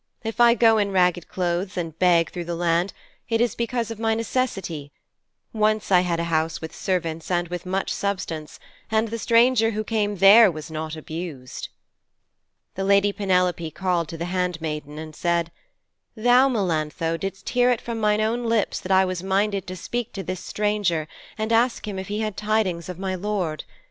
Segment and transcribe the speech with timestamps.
[0.23, 2.91] If I go in ragged clothes and beg through the land
[3.29, 4.91] it is because of my necessity.
[5.53, 8.59] Once I had a house with servants and with much substance,
[8.89, 11.69] and the stranger who came there was not abused.'
[12.73, 15.51] The lady Penelope called to the handmaiden and said,
[16.15, 20.13] 'Thou, Melantho, didst hear it from mine own lips that I was minded to speak
[20.13, 21.07] to this stranger
[21.37, 23.65] and ask him if he had tidings of my lord.